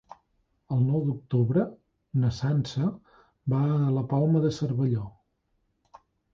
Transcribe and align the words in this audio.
El 0.75 0.79
nou 0.85 1.03
d'octubre 1.09 1.65
na 2.23 2.33
Sança 2.39 2.89
va 3.55 3.61
a 3.77 3.93
la 3.99 4.05
Palma 4.17 4.45
de 4.49 4.55
Cervelló. 4.59 5.07